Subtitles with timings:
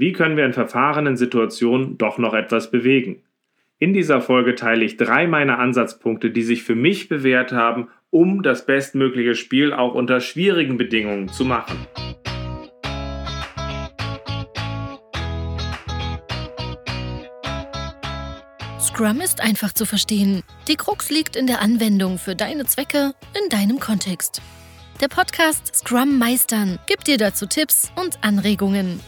[0.00, 3.22] Wie können wir in verfahrenen Situationen doch noch etwas bewegen?
[3.78, 8.42] In dieser Folge teile ich drei meiner Ansatzpunkte, die sich für mich bewährt haben, um
[8.42, 11.76] das bestmögliche Spiel auch unter schwierigen Bedingungen zu machen.
[18.80, 20.42] Scrum ist einfach zu verstehen.
[20.66, 24.40] Die Krux liegt in der Anwendung für deine Zwecke in deinem Kontext.
[25.02, 29.00] Der Podcast Scrum Meistern gibt dir dazu Tipps und Anregungen.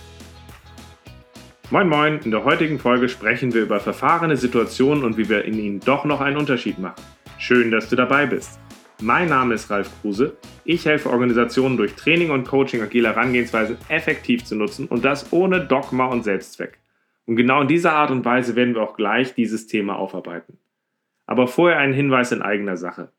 [1.73, 5.59] Moin Moin, in der heutigen Folge sprechen wir über verfahrene Situationen und wie wir in
[5.59, 7.03] ihnen doch noch einen Unterschied machen.
[7.39, 8.61] Schön, dass du dabei bist.
[9.01, 10.37] Mein Name ist Ralf Kruse.
[10.65, 15.65] Ich helfe Organisationen durch Training und Coaching agile Herangehensweisen effektiv zu nutzen und das ohne
[15.65, 16.79] Dogma und Selbstzweck.
[17.25, 20.59] Und genau in dieser Art und Weise werden wir auch gleich dieses Thema aufarbeiten.
[21.25, 23.13] Aber vorher ein Hinweis in eigener Sache.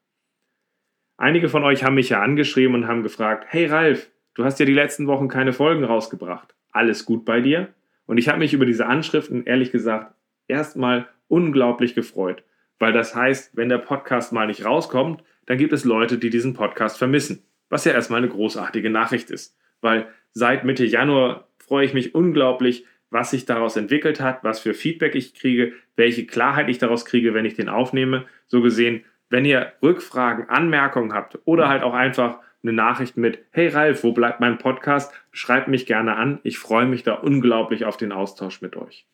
[1.18, 4.68] Einige von euch haben mich ja angeschrieben und haben gefragt, hey Ralf, du hast ja
[4.68, 6.54] die letzten Wochen keine Folgen rausgebracht.
[6.70, 7.74] Alles gut bei dir?
[8.14, 10.14] Und ich habe mich über diese Anschriften ehrlich gesagt
[10.48, 12.44] erstmal unglaublich gefreut,
[12.78, 16.54] weil das heißt, wenn der Podcast mal nicht rauskommt, dann gibt es Leute, die diesen
[16.54, 21.96] Podcast vermissen, was ja erstmal eine großartige Nachricht ist, weil seit Mitte Januar freue ich
[21.96, 26.78] mich unglaublich, was sich daraus entwickelt hat, was für Feedback ich kriege, welche Klarheit ich
[26.78, 28.28] daraus kriege, wenn ich den aufnehme.
[28.46, 33.68] So gesehen, wenn ihr Rückfragen, Anmerkungen habt oder halt auch einfach eine Nachricht mit, hey
[33.68, 35.14] Ralf, wo bleibt mein Podcast?
[35.32, 36.40] Schreibt mich gerne an.
[36.44, 39.06] Ich freue mich da unglaublich auf den Austausch mit euch.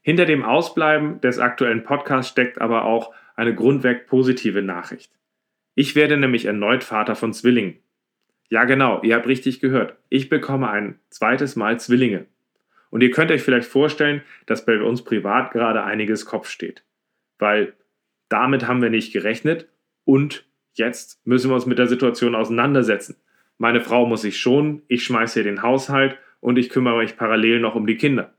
[0.00, 5.12] Hinter dem Ausbleiben des aktuellen Podcasts steckt aber auch eine grundweg positive Nachricht.
[5.74, 7.78] Ich werde nämlich erneut Vater von Zwillingen.
[8.48, 9.96] Ja genau, ihr habt richtig gehört.
[10.08, 12.26] Ich bekomme ein zweites Mal Zwillinge.
[12.90, 16.84] Und ihr könnt euch vielleicht vorstellen, dass bei uns privat gerade einiges Kopf steht.
[17.38, 17.74] Weil
[18.28, 19.68] damit haben wir nicht gerechnet
[20.04, 20.47] und
[20.78, 23.16] jetzt müssen wir uns mit der Situation auseinandersetzen.
[23.58, 27.60] Meine Frau muss sich schonen, ich schmeiße hier den Haushalt und ich kümmere mich parallel
[27.60, 28.32] noch um die Kinder.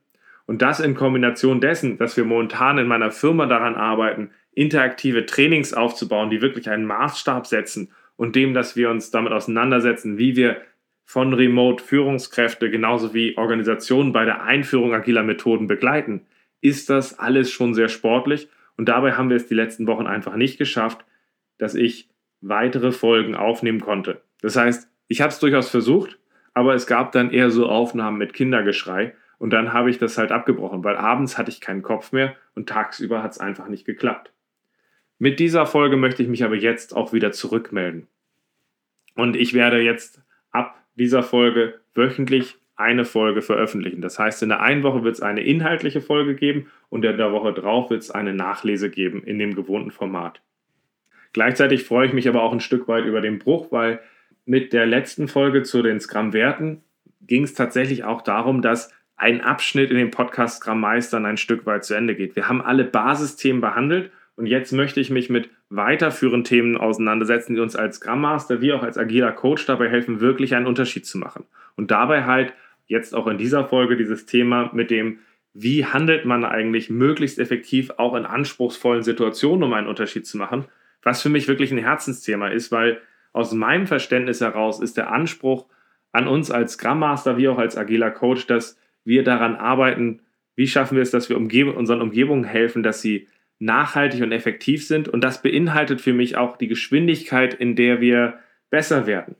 [0.45, 5.73] Und das in Kombination dessen, dass wir momentan in meiner Firma daran arbeiten, interaktive Trainings
[5.73, 10.57] aufzubauen, die wirklich einen Maßstab setzen und dem, dass wir uns damit auseinandersetzen, wie wir
[11.05, 16.21] von Remote-Führungskräfte genauso wie Organisationen bei der Einführung agiler Methoden begleiten,
[16.61, 18.49] ist das alles schon sehr sportlich.
[18.77, 21.05] Und dabei haben wir es die letzten Wochen einfach nicht geschafft,
[21.57, 22.09] dass ich
[22.41, 24.21] weitere Folgen aufnehmen konnte.
[24.41, 26.19] Das heißt, ich habe es durchaus versucht,
[26.53, 30.31] aber es gab dann eher so Aufnahmen mit Kindergeschrei und dann habe ich das halt
[30.31, 34.31] abgebrochen, weil abends hatte ich keinen Kopf mehr und tagsüber hat es einfach nicht geklappt.
[35.17, 38.07] Mit dieser Folge möchte ich mich aber jetzt auch wieder zurückmelden.
[39.15, 40.21] Und ich werde jetzt
[40.51, 44.01] ab dieser Folge wöchentlich eine Folge veröffentlichen.
[44.01, 47.33] Das heißt, in der einen Woche wird es eine inhaltliche Folge geben und in der
[47.33, 50.41] Woche drauf wird es eine Nachlese geben in dem gewohnten Format.
[51.33, 53.99] Gleichzeitig freue ich mich aber auch ein Stück weit über den Bruch, weil
[54.45, 56.81] mit der letzten Folge zu den Scrum-Werten
[57.21, 61.65] ging es tatsächlich auch darum, dass ein Abschnitt in dem Podcast Scrum Meistern ein Stück
[61.65, 62.35] weit zu Ende geht.
[62.35, 67.61] Wir haben alle Basisthemen behandelt und jetzt möchte ich mich mit weiterführenden Themen auseinandersetzen, die
[67.61, 71.17] uns als Scrum Master wie auch als agiler Coach dabei helfen, wirklich einen Unterschied zu
[71.17, 71.45] machen.
[71.75, 72.53] Und dabei halt
[72.87, 75.19] jetzt auch in dieser Folge dieses Thema mit dem,
[75.53, 80.65] wie handelt man eigentlich möglichst effektiv auch in anspruchsvollen Situationen, um einen Unterschied zu machen,
[81.03, 83.01] was für mich wirklich ein Herzensthema ist, weil
[83.33, 85.65] aus meinem Verständnis heraus ist der Anspruch
[86.11, 90.21] an uns als Scrum Master wie auch als agiler Coach, dass wir daran arbeiten,
[90.55, 93.27] wie schaffen wir es, dass wir umgeben, unseren Umgebungen helfen, dass sie
[93.59, 95.07] nachhaltig und effektiv sind.
[95.07, 98.39] Und das beinhaltet für mich auch die Geschwindigkeit, in der wir
[98.69, 99.35] besser werden.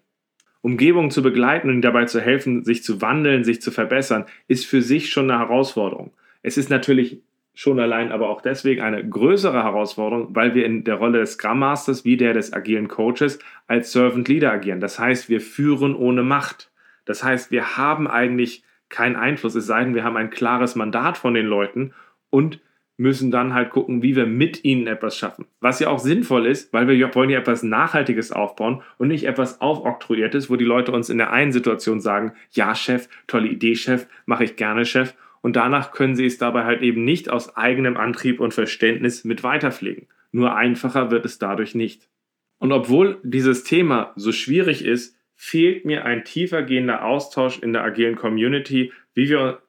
[0.62, 4.82] Umgebung zu begleiten und dabei zu helfen, sich zu wandeln, sich zu verbessern, ist für
[4.82, 6.12] sich schon eine Herausforderung.
[6.42, 7.22] Es ist natürlich
[7.60, 11.60] schon allein aber auch deswegen eine größere Herausforderung, weil wir in der Rolle des Scrum
[11.60, 13.38] Masters wie der des agilen Coaches
[13.68, 14.80] als Servant Leader agieren.
[14.80, 16.72] Das heißt, wir führen ohne Macht.
[17.04, 21.18] Das heißt, wir haben eigentlich keinen Einfluss, es sei denn, wir haben ein klares Mandat
[21.18, 21.94] von den Leuten
[22.30, 22.62] und
[22.96, 25.46] müssen dann halt gucken, wie wir mit ihnen etwas schaffen.
[25.60, 29.60] Was ja auch sinnvoll ist, weil wir wollen ja etwas Nachhaltiges aufbauen und nicht etwas
[29.60, 34.08] Aufoktroyiertes, wo die Leute uns in der einen Situation sagen, ja Chef, tolle Idee Chef,
[34.26, 35.14] mache ich gerne Chef.
[35.42, 39.44] Und danach können sie es dabei halt eben nicht aus eigenem Antrieb und Verständnis mit
[39.44, 40.08] weiterpflegen.
[40.32, 42.10] Nur einfacher wird es dadurch nicht.
[42.58, 48.18] Und obwohl dieses Thema so schwierig ist, fehlt mir ein tiefergehender Austausch in der agilen
[48.18, 49.62] Community, wie wir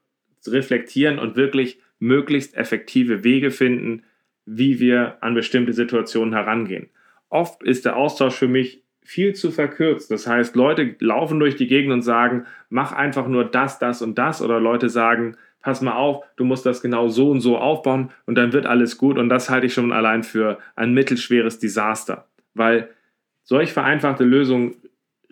[0.46, 4.02] reflektieren und wirklich möglichst effektive Wege finden,
[4.46, 6.88] wie wir an bestimmte Situationen herangehen.
[7.28, 10.10] Oft ist der Austausch für mich viel zu verkürzt.
[10.10, 14.18] Das heißt, Leute laufen durch die Gegend und sagen, mach einfach nur das, das und
[14.18, 14.42] das.
[14.42, 18.36] Oder Leute sagen, pass mal auf, du musst das genau so und so aufbauen und
[18.36, 19.18] dann wird alles gut.
[19.18, 22.26] Und das halte ich schon allein für ein mittelschweres Desaster.
[22.54, 22.88] Weil
[23.42, 24.74] solch vereinfachte Lösungen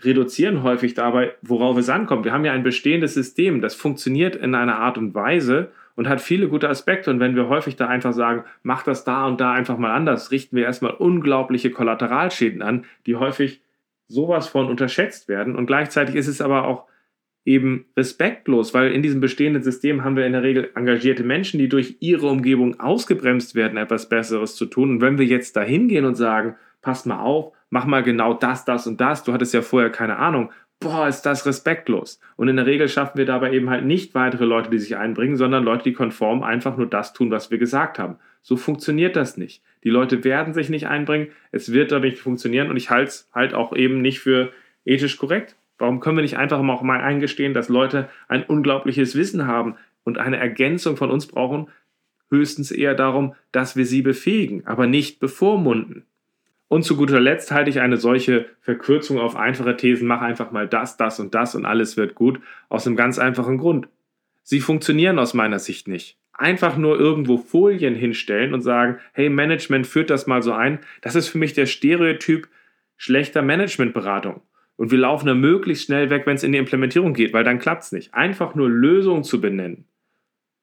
[0.00, 2.24] reduzieren häufig dabei, worauf es ankommt.
[2.24, 6.20] Wir haben ja ein bestehendes System, das funktioniert in einer Art und Weise und hat
[6.20, 7.10] viele gute Aspekte.
[7.10, 10.30] Und wenn wir häufig da einfach sagen, mach das da und da einfach mal anders,
[10.30, 13.62] richten wir erstmal unglaubliche Kollateralschäden an, die häufig
[14.06, 15.56] sowas von unterschätzt werden.
[15.56, 16.84] Und gleichzeitig ist es aber auch
[17.44, 21.68] eben respektlos, weil in diesem bestehenden System haben wir in der Regel engagierte Menschen, die
[21.68, 24.90] durch ihre Umgebung ausgebremst werden, etwas Besseres zu tun.
[24.90, 28.64] Und wenn wir jetzt da hingehen und sagen, pass mal auf, mach mal genau das,
[28.64, 30.50] das und das, du hattest ja vorher keine Ahnung,
[30.80, 32.20] boah, ist das respektlos.
[32.36, 35.36] Und in der Regel schaffen wir dabei eben halt nicht weitere Leute, die sich einbringen,
[35.36, 38.16] sondern Leute, die konform einfach nur das tun, was wir gesagt haben.
[38.42, 39.62] So funktioniert das nicht.
[39.84, 43.28] Die Leute werden sich nicht einbringen, es wird dadurch nicht funktionieren und ich halte es
[43.34, 44.52] halt auch eben nicht für
[44.84, 45.56] ethisch korrekt.
[45.78, 50.18] Warum können wir nicht einfach auch mal eingestehen, dass Leute ein unglaubliches Wissen haben und
[50.18, 51.68] eine Ergänzung von uns brauchen?
[52.30, 56.04] Höchstens eher darum, dass wir sie befähigen, aber nicht bevormunden.
[56.66, 60.68] Und zu guter Letzt halte ich eine solche Verkürzung auf einfache Thesen, mach einfach mal
[60.68, 63.88] das, das und das und alles wird gut, aus einem ganz einfachen Grund.
[64.42, 66.18] Sie funktionieren aus meiner Sicht nicht.
[66.32, 71.14] Einfach nur irgendwo Folien hinstellen und sagen, hey, Management führt das mal so ein, das
[71.14, 72.48] ist für mich der Stereotyp
[72.96, 74.42] schlechter Managementberatung.
[74.78, 77.58] Und wir laufen da möglichst schnell weg, wenn es in die Implementierung geht, weil dann
[77.58, 78.14] klappt es nicht.
[78.14, 79.86] Einfach nur Lösungen zu benennen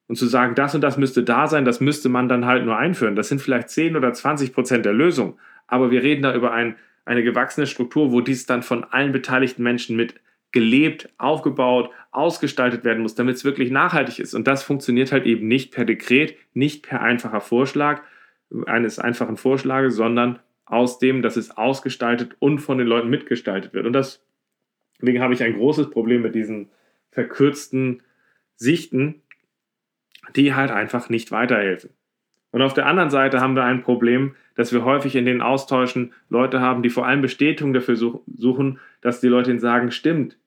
[0.07, 2.77] und zu sagen, das und das müsste da sein, das müsste man dann halt nur
[2.77, 3.17] einführen.
[3.17, 5.37] Das sind vielleicht 10 oder 20 Prozent der Lösung.
[5.67, 9.63] Aber wir reden da über ein, eine gewachsene Struktur, wo dies dann von allen beteiligten
[9.63, 10.15] Menschen mit
[10.53, 14.33] gelebt, aufgebaut, ausgestaltet werden muss, damit es wirklich nachhaltig ist.
[14.33, 18.01] Und das funktioniert halt eben nicht per Dekret, nicht per einfacher Vorschlag
[18.65, 23.85] eines einfachen Vorschlages, sondern aus dem, dass es ausgestaltet und von den Leuten mitgestaltet wird.
[23.85, 26.69] Und deswegen habe ich ein großes Problem mit diesen
[27.11, 28.01] verkürzten
[28.55, 29.21] Sichten,
[30.35, 31.91] die halt einfach nicht weiterhelfen.
[32.51, 36.13] Und auf der anderen Seite haben wir ein Problem, dass wir häufig in den Austauschen
[36.29, 40.37] Leute haben, die vor allem Bestätigung dafür suchen, dass die Leute ihnen sagen, stimmt,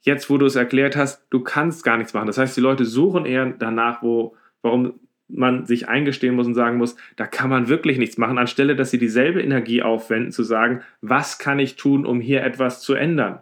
[0.00, 2.26] jetzt wo du es erklärt hast, du kannst gar nichts machen.
[2.26, 4.98] Das heißt, die Leute suchen eher danach, wo, warum
[5.32, 8.90] man sich eingestehen muss und sagen muss, da kann man wirklich nichts machen, anstelle dass
[8.90, 13.40] sie dieselbe Energie aufwenden, zu sagen, was kann ich tun, um hier etwas zu ändern?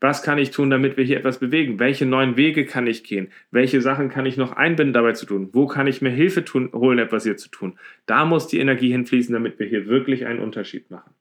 [0.00, 1.78] Was kann ich tun, damit wir hier etwas bewegen?
[1.78, 3.28] Welche neuen Wege kann ich gehen?
[3.50, 5.50] Welche Sachen kann ich noch einbinden, dabei zu tun?
[5.52, 7.78] Wo kann ich mir Hilfe tun, holen, etwas hier zu tun?
[8.06, 11.12] Da muss die Energie hinfließen, damit wir hier wirklich einen Unterschied machen.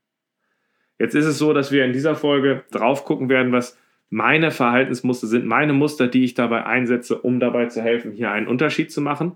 [0.97, 3.77] Jetzt ist es so, dass wir in dieser Folge drauf gucken werden, was
[4.09, 8.47] meine Verhaltensmuster sind, meine Muster, die ich dabei einsetze, um dabei zu helfen, hier einen
[8.47, 9.33] Unterschied zu machen,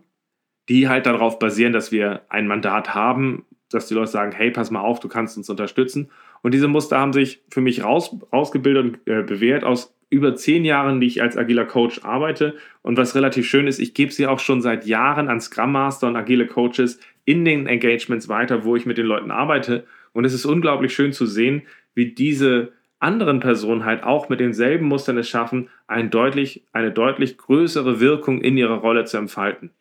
[0.70, 4.72] die halt darauf basieren, dass wir ein Mandat haben, dass die Leute sagen, hey, pass
[4.72, 6.10] mal auf, du kannst uns unterstützen.
[6.42, 10.64] Und diese Muster haben sich für mich raus, rausgebildet und äh, bewährt aus über zehn
[10.64, 12.56] Jahren, die ich als agiler Coach arbeite.
[12.84, 16.08] Und was relativ schön ist, ich gebe sie auch schon seit Jahren an Scrum Master
[16.08, 19.86] und agile Coaches in den Engagements weiter, wo ich mit den Leuten arbeite.
[20.12, 21.64] Und es ist unglaublich schön zu sehen,
[21.96, 22.74] wie diese
[23.04, 28.42] anderen Personen halt auch mit denselben Mustern es schaffen, ein deutlich, eine deutlich größere Wirkung
[28.42, 29.72] in ihrer Rolle zu entfalten.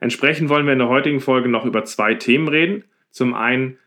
[0.00, 2.84] Entsprechend wollen wir in der heutigen Folge noch über zwei Themen reden.
[3.10, 3.78] Zum einen,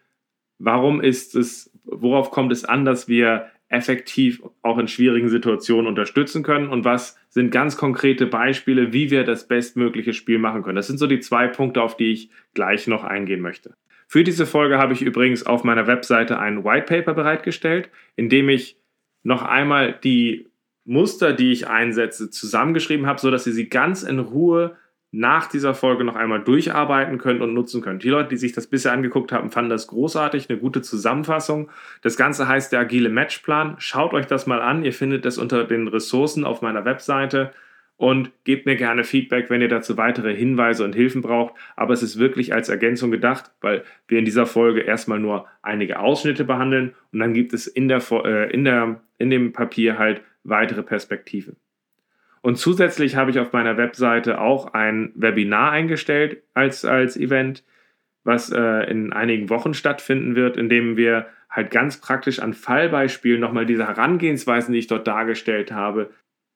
[0.59, 6.43] warum ist es, worauf kommt es an, dass wir effektiv auch in schwierigen Situationen unterstützen
[6.43, 10.75] können und was sind ganz konkrete Beispiele, wie wir das bestmögliche Spiel machen können.
[10.75, 13.75] Das sind so die zwei Punkte, auf die ich gleich noch eingehen möchte.
[14.07, 18.49] Für diese Folge habe ich übrigens auf meiner Webseite ein White Paper bereitgestellt, in dem
[18.49, 18.77] ich
[19.23, 20.47] noch einmal die
[20.85, 24.77] Muster, die ich einsetze, zusammengeschrieben habe, sodass ihr sie ganz in Ruhe
[25.11, 28.03] nach dieser Folge noch einmal durcharbeiten könnt und nutzen könnt.
[28.03, 31.71] Die Leute, die sich das bisher angeguckt haben, fanden das großartig, eine gute Zusammenfassung.
[32.01, 33.75] Das Ganze heißt der agile Matchplan.
[33.79, 34.83] Schaut euch das mal an.
[34.83, 37.53] Ihr findet das unter den Ressourcen auf meiner Webseite
[37.97, 41.55] und gebt mir gerne Feedback, wenn ihr dazu weitere Hinweise und Hilfen braucht.
[41.75, 45.99] Aber es ist wirklich als Ergänzung gedacht, weil wir in dieser Folge erstmal nur einige
[45.99, 50.21] Ausschnitte behandeln und dann gibt es in, der, äh, in, der, in dem Papier halt
[50.43, 51.55] weitere Perspektiven.
[52.41, 57.63] Und zusätzlich habe ich auf meiner Webseite auch ein Webinar eingestellt als, als Event,
[58.23, 63.39] was äh, in einigen Wochen stattfinden wird, in dem wir halt ganz praktisch an Fallbeispielen
[63.39, 66.11] nochmal diese Herangehensweisen, die ich dort dargestellt habe,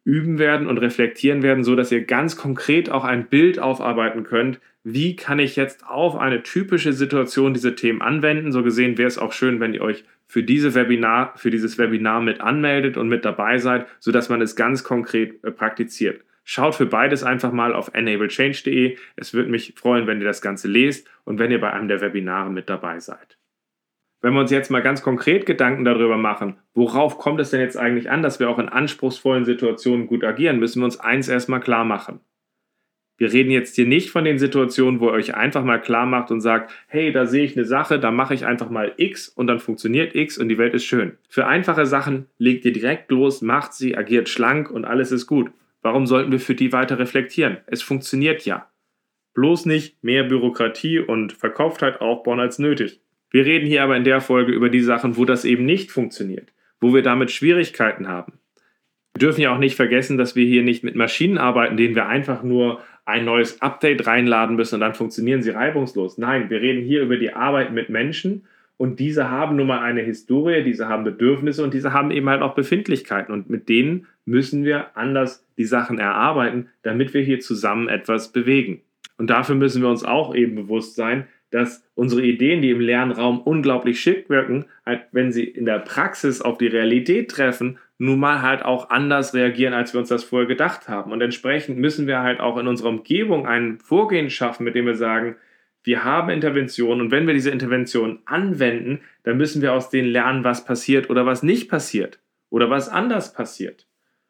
[0.09, 4.59] üben werden und reflektieren werden, so dass ihr ganz konkret auch ein Bild aufarbeiten könnt,
[4.83, 8.51] wie kann ich jetzt auf eine typische Situation diese Themen anwenden.
[8.51, 12.21] So gesehen wäre es auch schön, wenn ihr euch für diese Webinar, für dieses Webinar
[12.21, 16.21] mit anmeldet und mit dabei seid, so dass man es ganz konkret äh, praktiziert.
[16.43, 18.97] Schaut für beides einfach mal auf enablechange.de.
[19.15, 22.01] Es würde mich freuen, wenn ihr das Ganze lest und wenn ihr bei einem der
[22.01, 23.38] Webinare mit dabei seid.
[24.21, 27.77] Wenn wir uns jetzt mal ganz konkret Gedanken darüber machen, worauf kommt es denn jetzt
[27.77, 31.61] eigentlich an, dass wir auch in anspruchsvollen Situationen gut agieren, müssen wir uns eins erstmal
[31.61, 32.19] klar machen.
[33.19, 36.31] Wir reden jetzt hier nicht von den Situationen, wo ihr euch einfach mal klar macht
[36.31, 39.47] und sagt, hey, da sehe ich eine Sache, da mache ich einfach mal X und
[39.47, 41.17] dann funktioniert X und die Welt ist schön.
[41.27, 45.51] Für einfache Sachen legt ihr direkt los, macht sie, agiert schlank und alles ist gut.
[45.81, 47.57] Warum sollten wir für die weiter reflektieren?
[47.67, 48.69] Es funktioniert ja.
[49.33, 53.01] Bloß nicht mehr Bürokratie und Verkauftheit aufbauen als nötig.
[53.31, 56.51] Wir reden hier aber in der Folge über die Sachen, wo das eben nicht funktioniert,
[56.79, 58.33] wo wir damit Schwierigkeiten haben.
[59.13, 62.07] Wir dürfen ja auch nicht vergessen, dass wir hier nicht mit Maschinen arbeiten, denen wir
[62.07, 66.17] einfach nur ein neues Update reinladen müssen und dann funktionieren sie reibungslos.
[66.17, 68.45] Nein, wir reden hier über die Arbeit mit Menschen
[68.77, 72.41] und diese haben nun mal eine Historie, diese haben Bedürfnisse und diese haben eben halt
[72.41, 77.89] auch Befindlichkeiten und mit denen müssen wir anders die Sachen erarbeiten, damit wir hier zusammen
[77.89, 78.81] etwas bewegen.
[79.17, 83.11] Und dafür müssen wir uns auch eben bewusst sein, dass unsere Ideen, die im leeren
[83.11, 88.19] Raum unglaublich schick wirken, halt, wenn sie in der Praxis auf die Realität treffen, nun
[88.19, 91.11] mal halt auch anders reagieren, als wir uns das vorher gedacht haben.
[91.11, 94.95] Und entsprechend müssen wir halt auch in unserer Umgebung ein Vorgehen schaffen, mit dem wir
[94.95, 95.35] sagen,
[95.83, 100.43] wir haben Interventionen und wenn wir diese Interventionen anwenden, dann müssen wir aus denen lernen,
[100.43, 103.87] was passiert oder was nicht passiert oder was anders passiert.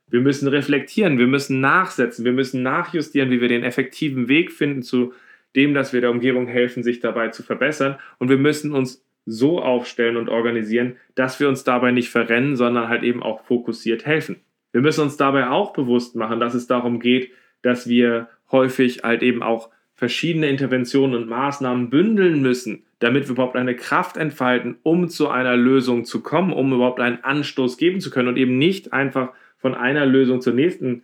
[0.07, 4.81] Wir müssen reflektieren, wir müssen nachsetzen, wir müssen nachjustieren, wie wir den effektiven Weg finden
[4.81, 5.13] zu
[5.55, 7.97] dem, dass wir der Umgebung helfen, sich dabei zu verbessern.
[8.17, 12.89] Und wir müssen uns so aufstellen und organisieren, dass wir uns dabei nicht verrennen, sondern
[12.89, 14.37] halt eben auch fokussiert helfen.
[14.71, 19.23] Wir müssen uns dabei auch bewusst machen, dass es darum geht, dass wir häufig halt
[19.23, 25.09] eben auch verschiedene Interventionen und Maßnahmen bündeln müssen, damit wir überhaupt eine Kraft entfalten, um
[25.09, 28.93] zu einer Lösung zu kommen, um überhaupt einen Anstoß geben zu können und eben nicht
[28.93, 31.03] einfach von einer Lösung zur nächsten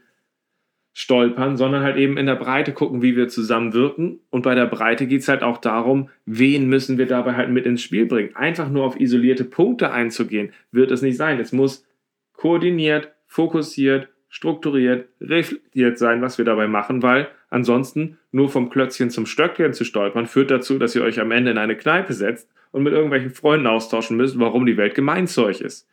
[0.97, 4.21] stolpern, sondern halt eben in der Breite gucken, wie wir zusammenwirken.
[4.29, 7.65] Und bei der Breite geht es halt auch darum, wen müssen wir dabei halt mit
[7.65, 8.33] ins Spiel bringen.
[8.33, 11.37] Einfach nur auf isolierte Punkte einzugehen, wird es nicht sein.
[11.41, 11.85] Es muss
[12.31, 19.25] koordiniert, fokussiert, strukturiert, reflektiert sein, was wir dabei machen, weil ansonsten nur vom Klötzchen zum
[19.25, 22.83] Stöckchen zu stolpern, führt dazu, dass ihr euch am Ende in eine Kneipe setzt und
[22.83, 25.89] mit irgendwelchen Freunden austauschen müsst, warum die Welt gemein zu euch ist.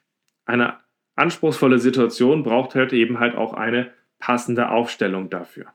[0.47, 0.75] Eine
[1.17, 3.91] anspruchsvolle Situation braucht halt eben halt auch eine
[4.23, 5.67] passende Aufstellung dafür.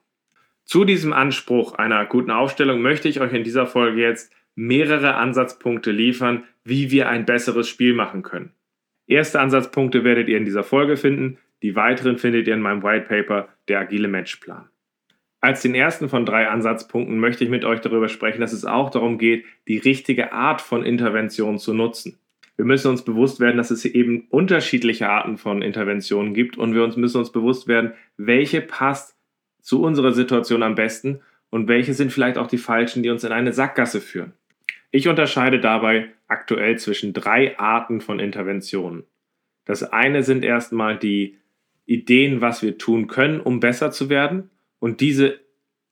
[0.63, 5.91] Zu diesem Anspruch einer guten Aufstellung möchte ich euch in dieser Folge jetzt mehrere Ansatzpunkte
[5.91, 8.53] liefern, wie wir ein besseres Spiel machen können.
[9.05, 13.07] Erste Ansatzpunkte werdet ihr in dieser Folge finden, die weiteren findet ihr in meinem White
[13.07, 14.69] Paper Der agile Matchplan.
[15.41, 18.89] Als den ersten von drei Ansatzpunkten möchte ich mit euch darüber sprechen, dass es auch
[18.89, 22.17] darum geht, die richtige Art von Intervention zu nutzen
[22.57, 26.83] wir müssen uns bewusst werden, dass es eben unterschiedliche Arten von Interventionen gibt und wir
[26.83, 29.15] uns müssen uns bewusst werden, welche passt
[29.61, 33.31] zu unserer Situation am besten und welche sind vielleicht auch die falschen, die uns in
[33.31, 34.33] eine Sackgasse führen.
[34.91, 39.03] Ich unterscheide dabei aktuell zwischen drei Arten von Interventionen.
[39.65, 41.37] Das eine sind erstmal die
[41.85, 44.49] Ideen, was wir tun können, um besser zu werden.
[44.79, 45.39] Und diese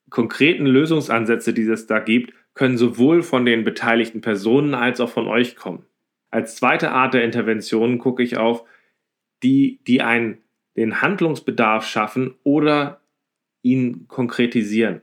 [0.10, 5.28] konkreten Lösungsansätze, die es da gibt, können sowohl von den beteiligten Personen als auch von
[5.28, 5.84] euch kommen.
[6.36, 8.65] Als zweite Art der Intervention gucke ich auf
[9.42, 10.39] die, die einen,
[10.75, 13.00] den Handlungsbedarf schaffen oder
[13.62, 15.00] ihn konkretisieren.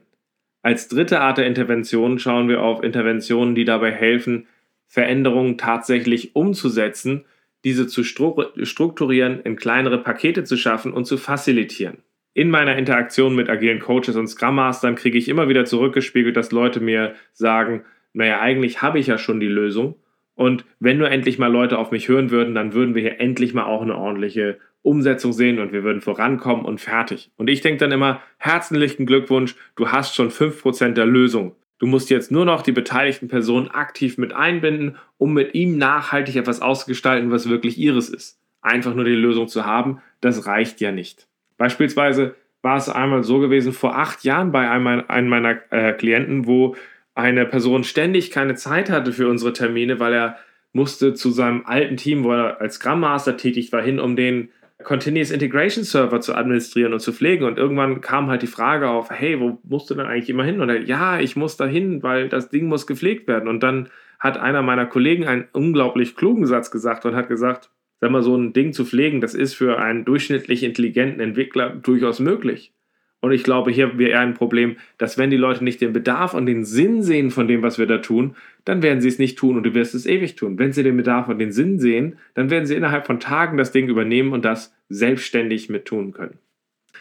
[0.61, 4.45] Als dritte Art der Intervention schauen wir auf Interventionen, die dabei helfen,
[4.85, 7.25] Veränderungen tatsächlich umzusetzen,
[7.63, 11.97] diese zu strukturieren, in kleinere Pakete zu schaffen und zu facilitieren.
[12.35, 16.51] In meiner Interaktion mit agilen Coaches und Scrum Mastern kriege ich immer wieder zurückgespiegelt, dass
[16.51, 19.95] Leute mir sagen, naja, eigentlich habe ich ja schon die Lösung,
[20.35, 23.53] und wenn nur endlich mal Leute auf mich hören würden, dann würden wir hier endlich
[23.53, 27.31] mal auch eine ordentliche Umsetzung sehen und wir würden vorankommen und fertig.
[27.37, 31.55] Und ich denke dann immer, herzlichen Glückwunsch, du hast schon 5% der Lösung.
[31.79, 36.35] Du musst jetzt nur noch die beteiligten Personen aktiv mit einbinden, um mit ihm nachhaltig
[36.35, 38.39] etwas auszugestalten, was wirklich ihres ist.
[38.61, 41.27] Einfach nur die Lösung zu haben, das reicht ja nicht.
[41.57, 46.75] Beispielsweise war es einmal so gewesen vor acht Jahren bei einem meiner äh, Klienten, wo
[47.15, 50.37] eine Person ständig keine Zeit hatte für unsere Termine, weil er
[50.71, 54.49] musste zu seinem alten Team, wo er als Scrum Master tätig war, hin, um den
[54.83, 57.45] Continuous Integration Server zu administrieren und zu pflegen.
[57.45, 60.59] Und irgendwann kam halt die Frage auf, hey, wo musst du denn eigentlich immer hin?
[60.59, 63.47] Und er, ja, ich muss da hin, weil das Ding muss gepflegt werden.
[63.47, 63.89] Und dann
[64.19, 67.69] hat einer meiner Kollegen einen unglaublich klugen Satz gesagt und hat gesagt,
[68.01, 72.19] sag mal, so ein Ding zu pflegen, das ist für einen durchschnittlich intelligenten Entwickler durchaus
[72.19, 72.73] möglich.
[73.23, 75.93] Und ich glaube, hier haben wir eher ein Problem, dass wenn die Leute nicht den
[75.93, 79.17] Bedarf und den Sinn sehen von dem, was wir da tun, dann werden sie es
[79.17, 80.59] nicht tun und du wirst es ewig tun.
[80.59, 83.71] Wenn sie den Bedarf und den Sinn sehen, dann werden sie innerhalb von Tagen das
[83.71, 86.37] Ding übernehmen und das selbstständig mit tun können.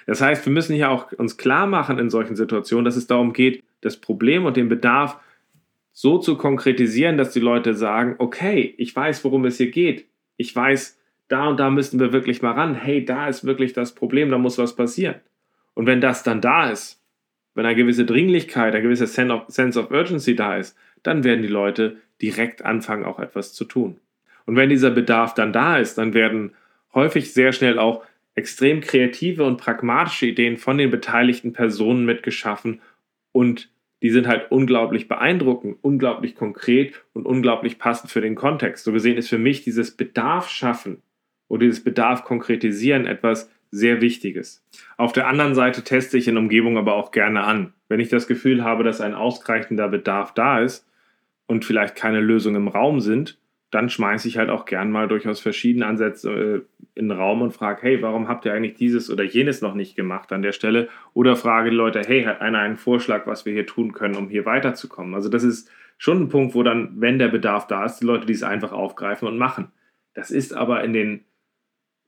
[0.07, 3.33] Das heißt, wir müssen hier auch uns klar machen in solchen Situationen, dass es darum
[3.33, 5.19] geht, das Problem und den Bedarf
[5.91, 10.07] so zu konkretisieren, dass die Leute sagen, okay, ich weiß, worum es hier geht.
[10.37, 12.77] Ich weiß, da und da müssten wir wirklich mal ran.
[12.77, 15.17] Hey, da ist wirklich das Problem, da muss was passieren.
[15.75, 17.01] Und wenn das dann da ist,
[17.55, 21.99] wenn eine gewisse Dringlichkeit, ein gewisser Sense of Urgency da ist, dann werden die Leute
[22.21, 23.99] direkt anfangen, auch etwas zu tun.
[24.47, 26.55] Und wenn dieser Bedarf dann da ist, dann werden
[26.95, 32.81] häufig sehr schnell auch extrem kreative und pragmatische Ideen von den beteiligten Personen mitgeschaffen
[33.33, 33.71] und
[34.03, 38.85] die sind halt unglaublich beeindruckend, unglaublich konkret und unglaublich passend für den Kontext.
[38.85, 41.03] So gesehen ist für mich dieses Bedarf schaffen
[41.49, 44.65] oder dieses Bedarf konkretisieren etwas sehr Wichtiges.
[44.97, 47.73] Auf der anderen Seite teste ich in Umgebung aber auch gerne an.
[47.89, 50.87] Wenn ich das Gefühl habe, dass ein ausreichender Bedarf da ist
[51.47, 53.39] und vielleicht keine Lösungen im Raum sind,
[53.71, 56.61] dann schmeiße ich halt auch gern mal durchaus verschiedene Ansätze äh,
[56.95, 59.97] in den Raum und frage, hey, warum habt ihr eigentlich dieses oder jenes noch nicht
[59.97, 60.91] gemacht an der Stelle?
[61.15, 64.29] Oder frage die Leute, hey, hat einer einen Vorschlag, was wir hier tun können, um
[64.29, 65.15] hier weiterzukommen?
[65.15, 68.27] Also das ist schon ein Punkt, wo dann, wenn der Bedarf da ist, die Leute
[68.27, 69.73] dies einfach aufgreifen und machen.
[70.13, 71.25] Das ist aber in den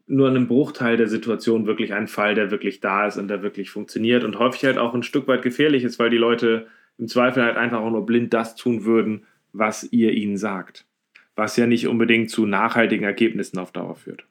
[0.06, 3.42] nur in einem Bruchteil der Situation wirklich ein Fall, der wirklich da ist und der
[3.42, 6.66] wirklich funktioniert und häufig halt auch ein Stück weit gefährlich ist, weil die Leute
[6.98, 10.86] im Zweifel halt einfach auch nur blind das tun würden, was ihr ihnen sagt
[11.36, 14.24] was ja nicht unbedingt zu nachhaltigen Ergebnissen auf Dauer führt.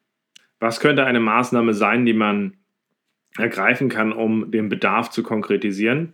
[0.59, 2.53] Was könnte eine Maßnahme sein, die man
[3.37, 6.13] ergreifen kann, um den Bedarf zu konkretisieren?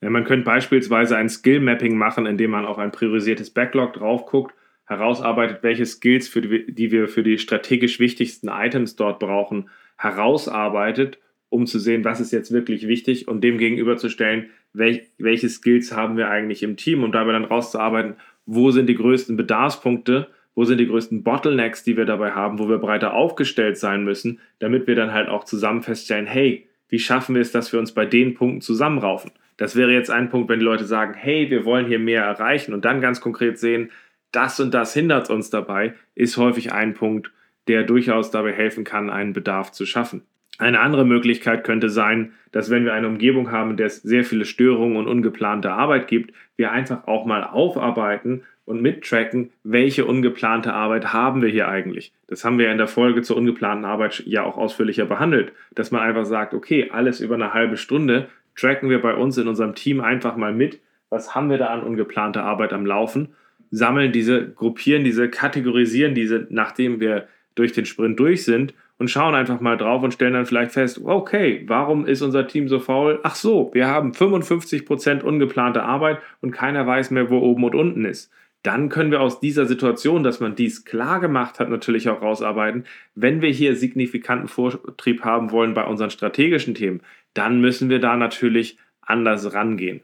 [0.00, 4.54] Ja, man könnte beispielsweise ein Skill-Mapping machen, indem man auf ein priorisiertes Backlog drauf guckt,
[4.90, 11.20] herausarbeitet, welche Skills, für die, die wir für die strategisch wichtigsten Items dort brauchen, herausarbeitet,
[11.48, 16.16] um zu sehen, was ist jetzt wirklich wichtig und dem gegenüberzustellen, welch, welche Skills haben
[16.16, 18.16] wir eigentlich im Team und dabei dann rauszuarbeiten,
[18.46, 22.68] wo sind die größten Bedarfspunkte, wo sind die größten Bottlenecks, die wir dabei haben, wo
[22.68, 27.36] wir breiter aufgestellt sein müssen, damit wir dann halt auch zusammen feststellen, hey, wie schaffen
[27.36, 29.30] wir es, dass wir uns bei den Punkten zusammenraufen?
[29.56, 32.74] Das wäre jetzt ein Punkt, wenn die Leute sagen, hey, wir wollen hier mehr erreichen
[32.74, 33.90] und dann ganz konkret sehen,
[34.32, 37.32] das und das hindert uns dabei, ist häufig ein Punkt,
[37.68, 40.22] der durchaus dabei helfen kann, einen Bedarf zu schaffen.
[40.58, 44.24] Eine andere Möglichkeit könnte sein, dass wenn wir eine Umgebung haben, in der es sehr
[44.24, 50.74] viele Störungen und ungeplante Arbeit gibt, wir einfach auch mal aufarbeiten und mittracken, welche ungeplante
[50.74, 52.12] Arbeit haben wir hier eigentlich.
[52.26, 56.02] Das haben wir in der Folge zur ungeplanten Arbeit ja auch ausführlicher behandelt, dass man
[56.02, 60.00] einfach sagt, okay, alles über eine halbe Stunde tracken wir bei uns in unserem Team
[60.00, 63.34] einfach mal mit, was haben wir da an ungeplanter Arbeit am Laufen,
[63.70, 69.34] sammeln diese, gruppieren diese, kategorisieren diese, nachdem wir durch den Sprint durch sind und schauen
[69.34, 73.20] einfach mal drauf und stellen dann vielleicht fest, okay, warum ist unser Team so faul?
[73.22, 78.04] Ach so, wir haben 55% ungeplante Arbeit und keiner weiß mehr, wo oben und unten
[78.04, 78.30] ist.
[78.62, 82.84] Dann können wir aus dieser Situation, dass man dies klar gemacht hat, natürlich auch rausarbeiten.
[83.14, 87.00] Wenn wir hier signifikanten Vortrieb haben wollen bei unseren strategischen Themen,
[87.32, 90.02] dann müssen wir da natürlich anders rangehen.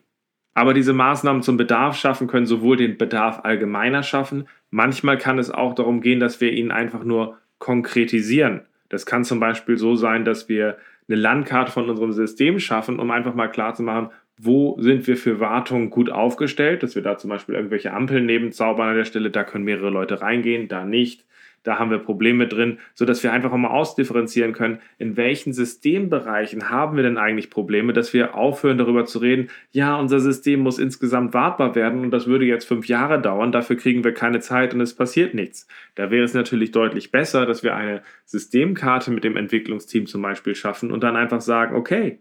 [0.57, 5.51] Aber diese Maßnahmen zum Bedarf schaffen können sowohl den Bedarf allgemeiner schaffen, manchmal kann es
[5.51, 8.63] auch darum gehen, dass wir ihn einfach nur konkretisieren.
[8.89, 13.11] Das kann zum Beispiel so sein, dass wir eine Landkarte von unserem System schaffen, um
[13.11, 17.19] einfach mal klar zu machen, wo sind wir für Wartung gut aufgestellt, dass wir da
[17.19, 20.87] zum Beispiel irgendwelche Ampeln neben zaubern an der Stelle, da können mehrere Leute reingehen, da
[20.87, 21.27] nicht
[21.67, 26.97] da haben wir Probleme drin, sodass wir einfach mal ausdifferenzieren können, in welchen Systembereichen haben
[26.97, 31.35] wir denn eigentlich Probleme, dass wir aufhören darüber zu reden, ja, unser System muss insgesamt
[31.35, 34.81] wartbar werden und das würde jetzt fünf Jahre dauern, dafür kriegen wir keine Zeit und
[34.81, 35.67] es passiert nichts.
[35.97, 40.55] Da wäre es natürlich deutlich besser, dass wir eine Systemkarte mit dem Entwicklungsteam zum Beispiel
[40.55, 42.21] schaffen und dann einfach sagen, okay,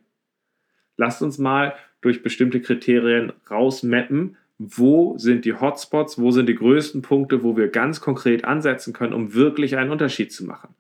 [0.98, 7.02] lasst uns mal durch bestimmte Kriterien rausmappen, wo sind die Hotspots, wo sind die größten
[7.02, 10.76] Punkte, wo wir ganz konkret ansetzen können, um wirklich einen Unterschied zu machen.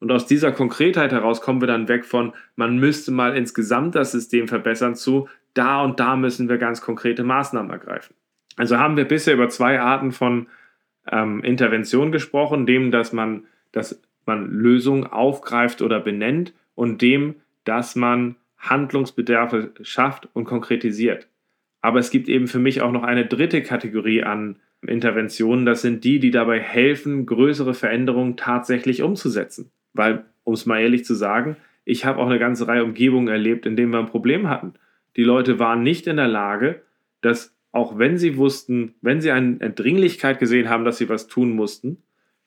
[0.00, 4.10] Und aus dieser Konkretheit heraus kommen wir dann weg von, man müsste mal insgesamt das
[4.10, 8.16] System verbessern zu, da und da müssen wir ganz konkrete Maßnahmen ergreifen.
[8.56, 10.48] Also haben wir bisher über zwei Arten von
[11.10, 17.94] ähm, Intervention gesprochen, dem, dass man, dass man Lösungen aufgreift oder benennt und dem, dass
[17.94, 21.28] man Handlungsbedarfe schafft und konkretisiert.
[21.82, 25.66] Aber es gibt eben für mich auch noch eine dritte Kategorie an Interventionen.
[25.66, 29.70] Das sind die, die dabei helfen, größere Veränderungen tatsächlich umzusetzen.
[29.92, 33.66] Weil, um es mal ehrlich zu sagen, ich habe auch eine ganze Reihe Umgebungen erlebt,
[33.66, 34.74] in denen wir ein Problem hatten.
[35.16, 36.82] Die Leute waren nicht in der Lage,
[37.20, 41.52] dass auch wenn sie wussten, wenn sie eine Dringlichkeit gesehen haben, dass sie was tun
[41.52, 42.02] mussten,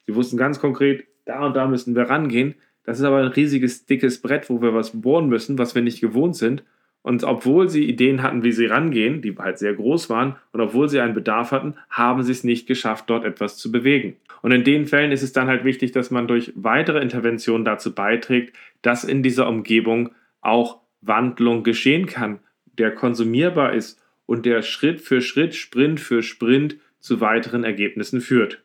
[0.05, 2.55] sie wussten ganz konkret, da und da müssen wir rangehen.
[2.83, 5.99] Das ist aber ein riesiges, dickes Brett, wo wir was bohren müssen, was wir nicht
[5.99, 6.63] gewohnt sind.
[7.05, 10.89] Und obwohl sie Ideen hatten, wie sie rangehen, die halt sehr groß waren, und obwohl
[10.89, 14.15] sie einen Bedarf hatten, haben sie es nicht geschafft, dort etwas zu bewegen.
[14.41, 17.93] Und in den Fällen ist es dann halt wichtig, dass man durch weitere Interventionen dazu
[17.93, 22.39] beiträgt, dass in dieser Umgebung auch Wandlung geschehen kann,
[22.79, 28.63] der konsumierbar ist und der Schritt für Schritt, Sprint für Sprint zu weiteren Ergebnissen führt.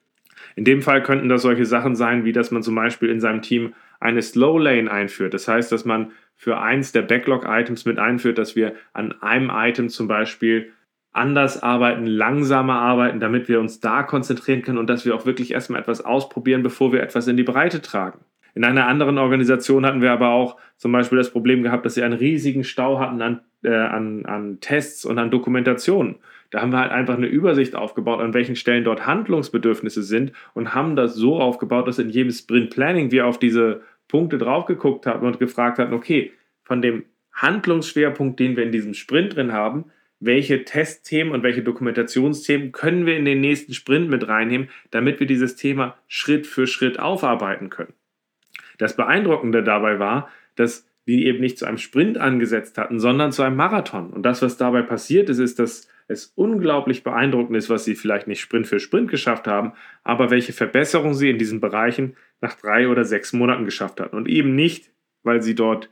[0.57, 3.43] In dem Fall könnten das solche Sachen sein, wie dass man zum Beispiel in seinem
[3.43, 5.35] Team eine Slow Lane einführt.
[5.35, 9.91] Das heißt, dass man für eins der Backlog-Items mit einführt, dass wir an einem Item
[9.91, 10.73] zum Beispiel
[11.13, 15.53] anders arbeiten, langsamer arbeiten, damit wir uns da konzentrieren können und dass wir auch wirklich
[15.53, 18.21] erstmal etwas ausprobieren, bevor wir etwas in die Breite tragen.
[18.55, 22.03] In einer anderen Organisation hatten wir aber auch zum Beispiel das Problem gehabt, dass sie
[22.03, 26.17] einen riesigen Stau hatten an, äh, an, an Tests und an Dokumentationen.
[26.51, 30.75] Da haben wir halt einfach eine Übersicht aufgebaut, an welchen Stellen dort Handlungsbedürfnisse sind und
[30.75, 35.07] haben das so aufgebaut, dass in jedem Sprint Planning wir auf diese Punkte drauf geguckt
[35.07, 39.87] haben und gefragt hatten, okay, von dem Handlungsschwerpunkt, den wir in diesem Sprint drin haben,
[40.21, 45.27] welche Testthemen und welche Dokumentationsthemen können wir in den nächsten Sprint mit reinnehmen, damit wir
[45.27, 47.95] dieses Thema Schritt für Schritt aufarbeiten können.
[48.77, 53.43] Das Beeindruckende dabei war, dass wir eben nicht zu einem Sprint angesetzt hatten, sondern zu
[53.43, 54.11] einem Marathon.
[54.11, 58.27] Und das, was dabei passiert ist, ist, dass es unglaublich beeindruckend ist, was sie vielleicht
[58.27, 62.89] nicht Sprint für Sprint geschafft haben, aber welche Verbesserung sie in diesen Bereichen nach drei
[62.89, 64.17] oder sechs Monaten geschafft hatten.
[64.17, 64.91] Und eben nicht,
[65.23, 65.89] weil sie dort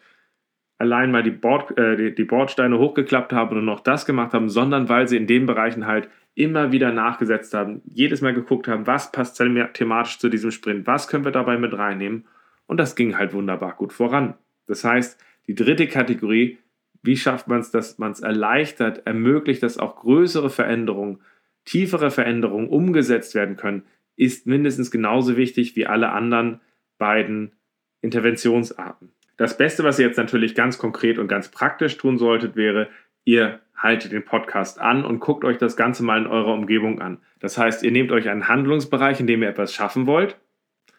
[0.79, 4.89] allein mal die, Bord, äh, die Bordsteine hochgeklappt haben und noch das gemacht haben, sondern
[4.89, 9.11] weil sie in den Bereichen halt immer wieder nachgesetzt haben, jedes Mal geguckt haben, was
[9.11, 9.43] passt
[9.75, 12.27] thematisch zu diesem Sprint, was können wir dabei mit reinnehmen
[12.67, 14.35] und das ging halt wunderbar gut voran.
[14.67, 16.59] Das heißt, die dritte Kategorie,
[17.09, 21.21] wie schafft man es, dass man es erleichtert, ermöglicht, dass auch größere Veränderungen,
[21.65, 23.83] tiefere Veränderungen umgesetzt werden können,
[24.15, 26.61] ist mindestens genauso wichtig wie alle anderen
[26.99, 27.57] beiden
[28.03, 29.11] Interventionsarten.
[29.37, 32.89] Das Beste, was ihr jetzt natürlich ganz konkret und ganz praktisch tun solltet, wäre,
[33.25, 37.19] ihr haltet den Podcast an und guckt euch das Ganze mal in eurer Umgebung an.
[37.41, 40.37] Das heißt, ihr nehmt euch einen Handlungsbereich, in dem ihr etwas schaffen wollt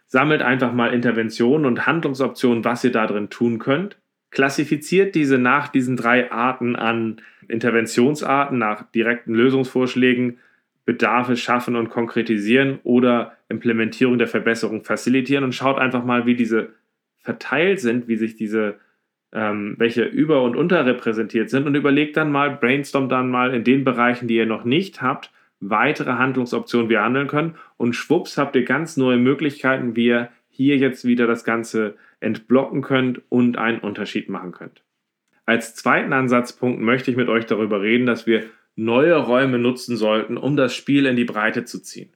[0.10, 4.00] sammelt einfach mal Interventionen und Handlungsoptionen, was ihr da drin tun könnt.
[4.32, 10.38] Klassifiziert diese nach diesen drei Arten an Interventionsarten, nach direkten Lösungsvorschlägen,
[10.86, 16.70] Bedarfe schaffen und konkretisieren oder Implementierung der Verbesserung facilitieren und schaut einfach mal, wie diese
[17.20, 18.80] verteilt sind, wie sich diese,
[19.32, 23.84] ähm, welche über- und unterrepräsentiert sind und überlegt dann mal, brainstormt dann mal in den
[23.84, 27.56] Bereichen, die ihr noch nicht habt, weitere Handlungsoptionen wir handeln können.
[27.78, 32.82] Und schwupps habt ihr ganz neue Möglichkeiten, wie ihr hier jetzt wieder das Ganze entblocken
[32.82, 34.84] könnt und einen Unterschied machen könnt.
[35.46, 38.44] Als zweiten Ansatzpunkt möchte ich mit euch darüber reden, dass wir
[38.76, 42.12] neue Räume nutzen sollten, um das Spiel in die Breite zu ziehen.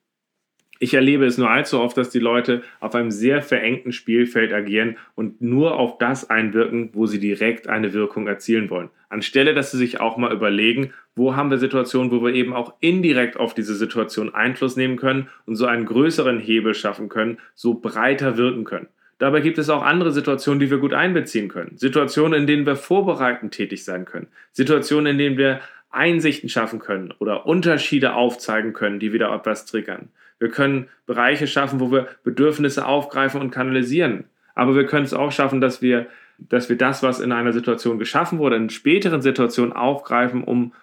[0.84, 4.98] Ich erlebe es nur allzu oft, dass die Leute auf einem sehr verengten Spielfeld agieren
[5.16, 8.90] und nur auf das einwirken, wo sie direkt eine Wirkung erzielen wollen.
[9.08, 12.74] Anstelle, dass sie sich auch mal überlegen, wo haben wir Situationen, wo wir eben auch
[12.82, 17.76] indirekt auf diese Situation Einfluss nehmen können und so einen größeren Hebel schaffen können, so
[17.76, 18.88] breiter wirken können.
[19.20, 21.78] Dabei gibt es auch andere Situationen, die wir gut einbeziehen können.
[21.78, 24.28] Situationen, in denen wir vorbereitend tätig sein können.
[24.52, 30.10] Situationen, in denen wir Einsichten schaffen können oder Unterschiede aufzeigen können, die wieder etwas triggern.
[30.44, 34.26] Wir können Bereiche schaffen, wo wir Bedürfnisse aufgreifen und kanalisieren.
[34.56, 37.98] Aber wir können es auch schaffen, dass wir, dass wir das, was in einer Situation
[37.98, 40.74] geschaffen wurde, in späteren Situationen aufgreifen, um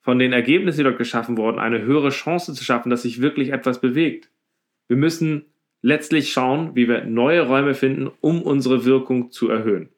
[0.00, 3.52] von den Ergebnissen, die dort geschaffen wurden, eine höhere Chance zu schaffen, dass sich wirklich
[3.52, 4.30] etwas bewegt.
[4.86, 5.46] Wir müssen
[5.82, 9.88] letztlich schauen, wie wir neue Räume finden, um unsere Wirkung zu erhöhen.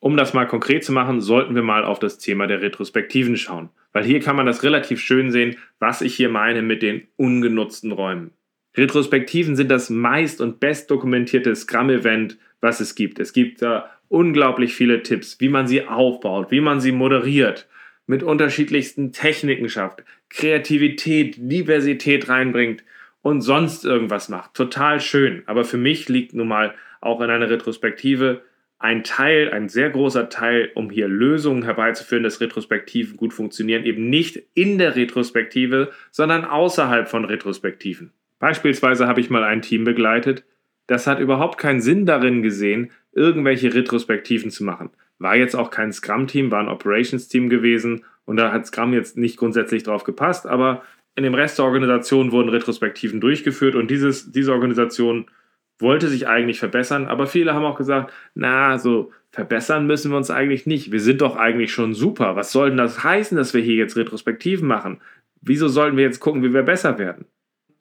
[0.00, 3.68] Um das mal konkret zu machen, sollten wir mal auf das Thema der Retrospektiven schauen,
[3.92, 7.92] weil hier kann man das relativ schön sehen, was ich hier meine mit den ungenutzten
[7.92, 8.30] Räumen.
[8.76, 13.20] Retrospektiven sind das meist und best dokumentierte Scrum-Event, was es gibt.
[13.20, 17.68] Es gibt da unglaublich viele Tipps, wie man sie aufbaut, wie man sie moderiert,
[18.06, 22.84] mit unterschiedlichsten Techniken schafft, Kreativität, Diversität reinbringt
[23.22, 24.54] und sonst irgendwas macht.
[24.54, 25.42] Total schön.
[25.46, 28.42] Aber für mich liegt nun mal auch in einer Retrospektive
[28.78, 34.10] ein Teil, ein sehr großer Teil, um hier Lösungen herbeizuführen, dass Retrospektiven gut funktionieren, eben
[34.10, 38.12] nicht in der Retrospektive, sondern außerhalb von Retrospektiven.
[38.38, 40.44] Beispielsweise habe ich mal ein Team begleitet,
[40.86, 44.90] das hat überhaupt keinen Sinn darin gesehen, irgendwelche Retrospektiven zu machen.
[45.18, 49.36] War jetzt auch kein Scrum-Team, war ein Operations-Team gewesen und da hat Scrum jetzt nicht
[49.36, 50.82] grundsätzlich drauf gepasst, aber
[51.16, 55.26] in dem Rest der Organisation wurden Retrospektiven durchgeführt und dieses, diese Organisation
[55.78, 60.30] wollte sich eigentlich verbessern, aber viele haben auch gesagt, na, so verbessern müssen wir uns
[60.30, 60.92] eigentlich nicht.
[60.92, 62.36] Wir sind doch eigentlich schon super.
[62.36, 65.00] Was soll denn das heißen, dass wir hier jetzt Retrospektiven machen?
[65.40, 67.26] Wieso sollten wir jetzt gucken, wie wir besser werden?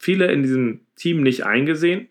[0.03, 2.09] Viele in diesem Team nicht eingesehen,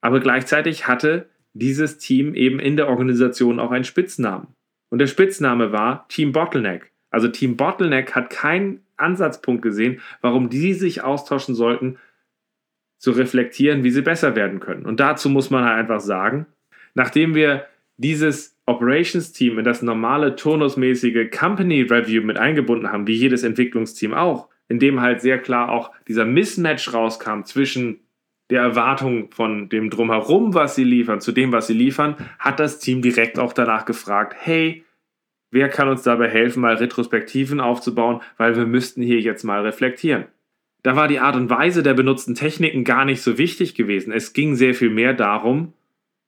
[0.00, 4.48] aber gleichzeitig hatte dieses Team eben in der Organisation auch einen Spitznamen.
[4.90, 6.90] Und der Spitzname war Team Bottleneck.
[7.10, 11.98] Also Team Bottleneck hat keinen Ansatzpunkt gesehen, warum die sich austauschen sollten,
[12.98, 14.86] zu reflektieren, wie sie besser werden können.
[14.86, 16.46] Und dazu muss man halt einfach sagen,
[16.94, 17.66] nachdem wir
[17.98, 24.14] dieses Operations Team in das normale turnusmäßige Company Review mit eingebunden haben, wie jedes Entwicklungsteam
[24.14, 28.00] auch, in dem halt sehr klar auch dieser Mismatch rauskam zwischen
[28.50, 32.78] der Erwartung von dem Drumherum, was sie liefern, zu dem, was sie liefern, hat das
[32.78, 34.84] Team direkt auch danach gefragt, hey,
[35.50, 40.26] wer kann uns dabei helfen, mal Retrospektiven aufzubauen, weil wir müssten hier jetzt mal reflektieren.
[40.82, 44.12] Da war die Art und Weise der benutzten Techniken gar nicht so wichtig gewesen.
[44.12, 45.72] Es ging sehr viel mehr darum,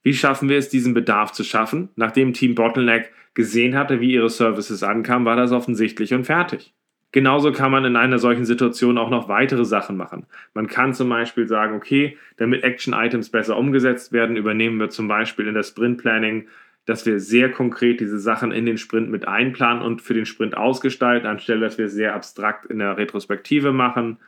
[0.03, 1.91] wie schaffen wir es, diesen Bedarf zu schaffen?
[1.95, 6.75] Nachdem Team Bottleneck gesehen hatte, wie ihre Services ankamen, war das offensichtlich und fertig.
[7.11, 10.27] Genauso kann man in einer solchen Situation auch noch weitere Sachen machen.
[10.53, 15.47] Man kann zum Beispiel sagen, okay, damit Action-Items besser umgesetzt werden, übernehmen wir zum Beispiel
[15.47, 16.49] in das Sprint-Planning,
[16.85, 20.57] dass wir sehr konkret diese Sachen in den Sprint mit einplanen und für den Sprint
[20.57, 24.19] ausgestalten, anstelle dass wir sehr abstrakt in der Retrospektive machen.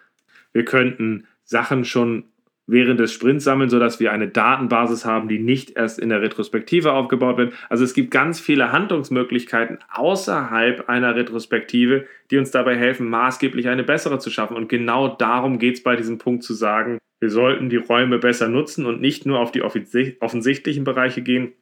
[0.53, 2.25] Wir könnten Sachen schon
[2.71, 6.93] während des Sprints sammeln, sodass wir eine Datenbasis haben, die nicht erst in der Retrospektive
[6.93, 7.53] aufgebaut wird.
[7.69, 13.83] Also es gibt ganz viele Handlungsmöglichkeiten außerhalb einer Retrospektive, die uns dabei helfen, maßgeblich eine
[13.83, 14.57] bessere zu schaffen.
[14.57, 18.49] Und genau darum geht es bei diesem Punkt zu sagen, wir sollten die Räume besser
[18.49, 21.53] nutzen und nicht nur auf die offensichtlichen Bereiche gehen,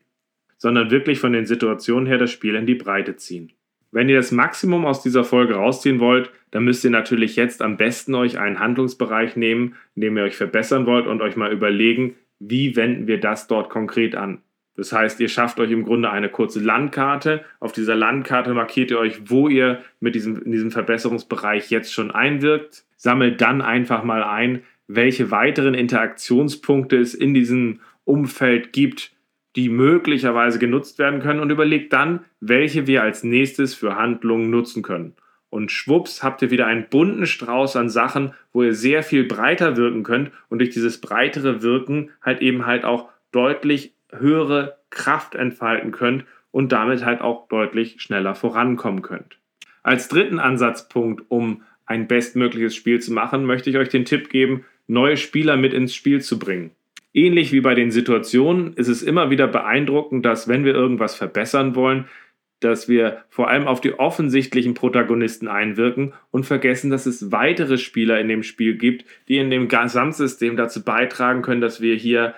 [0.56, 3.52] sondern wirklich von den Situationen her das Spiel in die Breite ziehen.
[3.90, 7.76] Wenn ihr das Maximum aus dieser Folge rausziehen wollt, dann müsst ihr natürlich jetzt am
[7.76, 12.14] besten euch einen Handlungsbereich nehmen, in dem ihr euch verbessern wollt und euch mal überlegen,
[12.38, 14.42] wie wenden wir das dort konkret an.
[14.76, 17.44] Das heißt, ihr schafft euch im Grunde eine kurze Landkarte.
[17.58, 22.12] Auf dieser Landkarte markiert ihr euch, wo ihr mit diesem, in diesem Verbesserungsbereich jetzt schon
[22.12, 22.84] einwirkt.
[22.96, 29.12] Sammelt dann einfach mal ein, welche weiteren Interaktionspunkte es in diesem Umfeld gibt,
[29.58, 34.84] die möglicherweise genutzt werden können und überlegt dann, welche wir als nächstes für Handlungen nutzen
[34.84, 35.14] können.
[35.50, 39.76] Und schwupps habt ihr wieder einen bunten Strauß an Sachen, wo ihr sehr viel breiter
[39.76, 45.90] wirken könnt und durch dieses breitere Wirken halt eben halt auch deutlich höhere Kraft entfalten
[45.90, 49.40] könnt und damit halt auch deutlich schneller vorankommen könnt.
[49.82, 54.64] Als dritten Ansatzpunkt, um ein bestmögliches Spiel zu machen, möchte ich euch den Tipp geben,
[54.86, 56.70] neue Spieler mit ins Spiel zu bringen.
[57.18, 61.74] Ähnlich wie bei den Situationen ist es immer wieder beeindruckend, dass wenn wir irgendwas verbessern
[61.74, 62.04] wollen,
[62.60, 68.20] dass wir vor allem auf die offensichtlichen Protagonisten einwirken und vergessen, dass es weitere Spieler
[68.20, 72.36] in dem Spiel gibt, die in dem Gesamtsystem dazu beitragen können, dass wir hier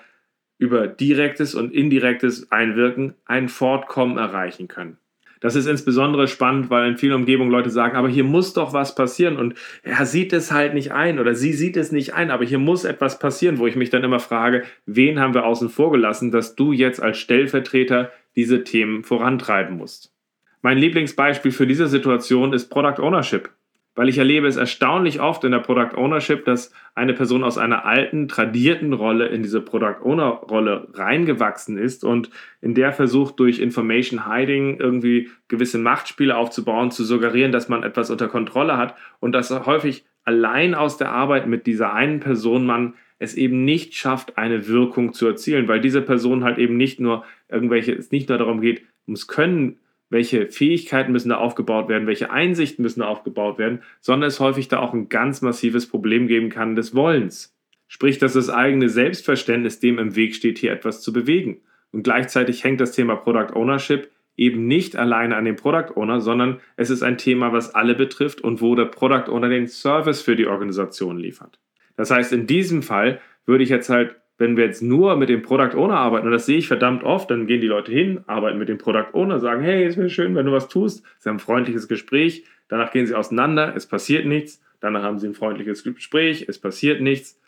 [0.56, 4.96] über direktes und indirektes Einwirken ein Fortkommen erreichen können.
[5.40, 8.94] Das ist insbesondere spannend, weil in vielen Umgebungen Leute sagen, aber hier muss doch was
[8.94, 12.44] passieren und er sieht es halt nicht ein oder sie sieht es nicht ein, aber
[12.44, 15.92] hier muss etwas passieren, wo ich mich dann immer frage, wen haben wir außen vor
[15.92, 20.12] gelassen, dass du jetzt als Stellvertreter diese Themen vorantreiben musst.
[20.62, 23.50] Mein Lieblingsbeispiel für diese Situation ist Product Ownership
[24.00, 27.84] weil ich erlebe es erstaunlich oft in der Product Ownership, dass eine Person aus einer
[27.84, 32.30] alten, tradierten Rolle in diese Product Owner Rolle reingewachsen ist und
[32.62, 38.08] in der versucht, durch Information Hiding irgendwie gewisse Machtspiele aufzubauen, zu suggerieren, dass man etwas
[38.08, 42.94] unter Kontrolle hat und dass häufig allein aus der Arbeit mit dieser einen Person man
[43.18, 47.22] es eben nicht schafft, eine Wirkung zu erzielen, weil diese Person halt eben nicht nur
[47.50, 49.76] irgendwelche, es nicht nur darum geht, ums Können
[50.10, 54.68] welche Fähigkeiten müssen da aufgebaut werden, welche Einsichten müssen da aufgebaut werden, sondern es häufig
[54.68, 57.56] da auch ein ganz massives Problem geben kann des Wollens.
[57.86, 61.62] Sprich, dass das eigene Selbstverständnis dem im Weg steht, hier etwas zu bewegen.
[61.92, 66.60] Und gleichzeitig hängt das Thema Product Ownership eben nicht alleine an dem Product Owner, sondern
[66.76, 70.36] es ist ein Thema, was alle betrifft und wo der Product Owner den Service für
[70.36, 71.58] die Organisation liefert.
[71.96, 75.42] Das heißt, in diesem Fall würde ich jetzt halt wenn wir jetzt nur mit dem
[75.42, 78.58] Product Owner arbeiten, und das sehe ich verdammt oft, dann gehen die Leute hin, arbeiten
[78.58, 81.04] mit dem Product Owner, sagen, hey, es wäre schön, wenn du was tust.
[81.18, 85.26] Sie haben ein freundliches Gespräch, danach gehen sie auseinander, es passiert nichts, danach haben sie
[85.26, 87.38] ein freundliches Gespräch, es passiert nichts.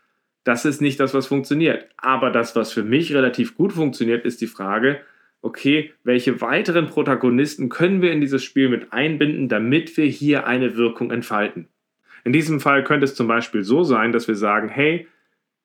[0.45, 1.89] Das ist nicht das, was funktioniert.
[1.97, 5.01] Aber das, was für mich relativ gut funktioniert, ist die Frage,
[5.41, 10.77] okay, welche weiteren Protagonisten können wir in dieses Spiel mit einbinden, damit wir hier eine
[10.77, 11.69] Wirkung entfalten.
[12.25, 15.09] In diesem Fall könnte es zum Beispiel so sein, dass wir sagen, hey,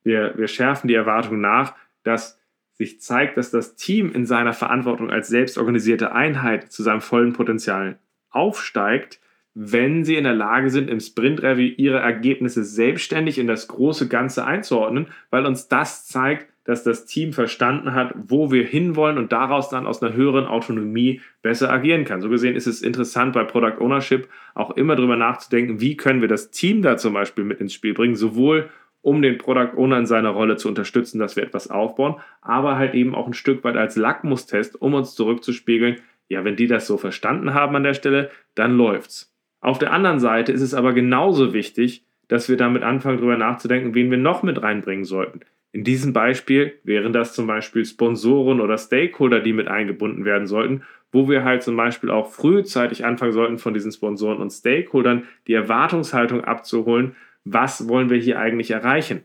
[0.04, 2.40] wir, wir schärfen die Erwartung nach, dass
[2.74, 7.98] sich zeigt, dass das Team in seiner Verantwortung als selbstorganisierte Einheit zu seinem vollen Potenzial
[8.30, 9.20] aufsteigt,
[9.56, 14.46] wenn sie in der Lage sind, im Sprint-Review ihre Ergebnisse selbstständig in das große Ganze
[14.46, 19.70] einzuordnen, weil uns das zeigt, dass das Team verstanden hat, wo wir hinwollen und daraus
[19.70, 22.22] dann aus einer höheren Autonomie besser agieren kann.
[22.22, 26.28] So gesehen ist es interessant bei Product Ownership auch immer darüber nachzudenken, wie können wir
[26.28, 28.70] das Team da zum Beispiel mit ins Spiel bringen, sowohl
[29.02, 32.94] um den Product Owner in seiner Rolle zu unterstützen, dass wir etwas aufbauen, aber halt
[32.94, 35.98] eben auch ein Stück weit als Lackmustest, um uns zurückzuspiegeln,
[36.30, 39.34] ja, wenn die das so verstanden haben an der Stelle, dann läuft's.
[39.62, 43.96] Auf der anderen Seite ist es aber genauso wichtig, dass wir damit anfangen, darüber nachzudenken,
[43.96, 45.42] wen wir noch mit reinbringen sollten.
[45.72, 50.84] In diesem Beispiel wären das zum Beispiel Sponsoren oder Stakeholder, die mit eingebunden werden sollten,
[51.12, 55.54] wo wir halt zum Beispiel auch frühzeitig anfangen sollten, von diesen Sponsoren und Stakeholdern die
[55.54, 57.16] Erwartungshaltung abzuholen,
[57.54, 59.24] was wollen wir hier eigentlich erreichen?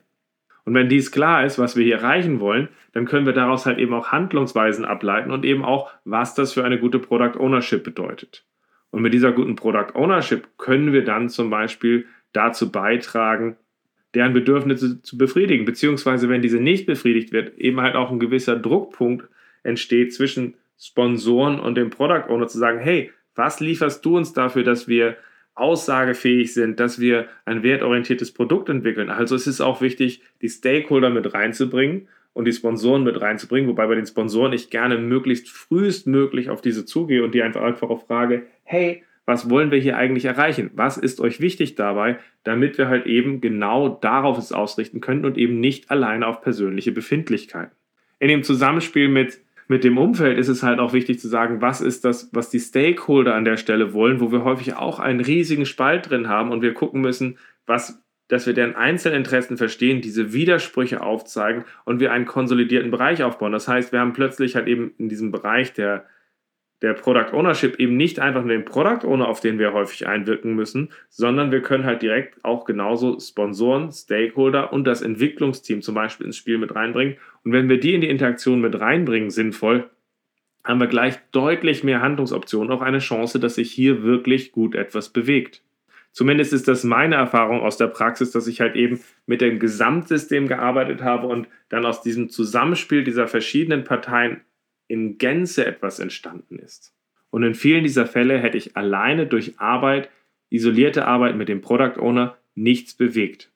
[0.64, 3.78] Und wenn dies klar ist, was wir hier erreichen wollen, dann können wir daraus halt
[3.78, 8.44] eben auch Handlungsweisen ableiten und eben auch, was das für eine gute Product Ownership bedeutet.
[8.90, 13.56] Und mit dieser guten Product Ownership können wir dann zum Beispiel dazu beitragen,
[14.14, 18.56] deren Bedürfnisse zu befriedigen, beziehungsweise wenn diese nicht befriedigt wird, eben halt auch ein gewisser
[18.56, 19.26] Druckpunkt
[19.62, 24.62] entsteht zwischen Sponsoren und dem Product Owner zu sagen, hey, was lieferst du uns dafür,
[24.64, 25.16] dass wir
[25.62, 29.10] aussagefähig sind, dass wir ein wertorientiertes Produkt entwickeln.
[29.10, 33.86] Also es ist auch wichtig, die Stakeholder mit reinzubringen und die Sponsoren mit reinzubringen, wobei
[33.86, 38.06] bei den Sponsoren ich gerne möglichst frühestmöglich auf diese zugehe und die einfach einfach auch
[38.06, 40.70] frage, hey, was wollen wir hier eigentlich erreichen?
[40.74, 45.38] Was ist euch wichtig dabei, damit wir halt eben genau darauf es ausrichten können und
[45.38, 47.72] eben nicht alleine auf persönliche Befindlichkeiten.
[48.18, 51.80] In dem Zusammenspiel mit mit dem Umfeld ist es halt auch wichtig zu sagen, was
[51.80, 55.66] ist das, was die Stakeholder an der Stelle wollen, wo wir häufig auch einen riesigen
[55.66, 61.02] Spalt drin haben und wir gucken müssen, was, dass wir deren Einzelinteressen verstehen, diese Widersprüche
[61.02, 63.52] aufzeigen und wir einen konsolidierten Bereich aufbauen.
[63.52, 66.06] Das heißt, wir haben plötzlich halt eben in diesem Bereich der
[66.82, 70.54] der Product Ownership eben nicht einfach nur den Product Owner, auf den wir häufig einwirken
[70.54, 76.26] müssen, sondern wir können halt direkt auch genauso Sponsoren, Stakeholder und das Entwicklungsteam zum Beispiel
[76.26, 77.16] ins Spiel mit reinbringen.
[77.44, 79.88] Und wenn wir die in die Interaktion mit reinbringen, sinnvoll,
[80.64, 85.08] haben wir gleich deutlich mehr Handlungsoptionen, auch eine Chance, dass sich hier wirklich gut etwas
[85.08, 85.62] bewegt.
[86.12, 90.46] Zumindest ist das meine Erfahrung aus der Praxis, dass ich halt eben mit dem Gesamtsystem
[90.46, 94.42] gearbeitet habe und dann aus diesem Zusammenspiel dieser verschiedenen Parteien
[94.92, 96.94] in Gänze etwas entstanden ist.
[97.30, 100.10] Und in vielen dieser Fälle hätte ich alleine durch Arbeit,
[100.50, 103.50] isolierte Arbeit mit dem Product Owner nichts bewegt.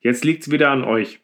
[0.00, 1.20] Jetzt liegt es wieder an euch.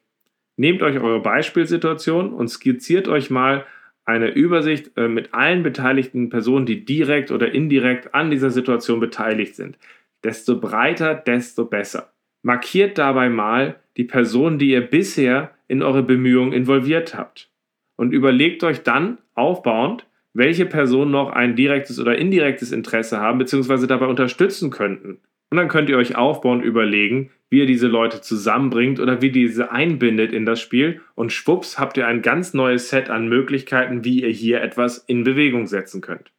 [0.56, 3.66] Nehmt euch eure Beispielsituation und skizziert euch mal
[4.04, 9.56] eine Übersicht äh, mit allen beteiligten Personen, die direkt oder indirekt an dieser Situation beteiligt
[9.56, 9.78] sind.
[10.22, 12.12] Desto breiter, desto besser.
[12.42, 17.50] Markiert dabei mal die Personen, die ihr bisher in eure Bemühungen involviert habt
[17.96, 23.86] und überlegt euch dann aufbauend, welche Personen noch ein direktes oder indirektes Interesse haben, beziehungsweise
[23.86, 25.18] dabei unterstützen könnten.
[25.50, 29.70] Und dann könnt ihr euch aufbauend überlegen, wie ihr diese Leute zusammenbringt oder wie diese
[29.70, 31.00] einbindet in das Spiel.
[31.14, 35.24] Und schwupps habt ihr ein ganz neues Set an Möglichkeiten, wie ihr hier etwas in
[35.24, 36.32] Bewegung setzen könnt.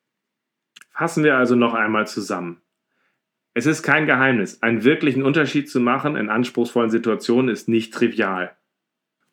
[0.91, 2.62] Fassen wir also noch einmal zusammen.
[3.54, 8.57] Es ist kein Geheimnis, einen wirklichen Unterschied zu machen in anspruchsvollen Situationen ist nicht trivial.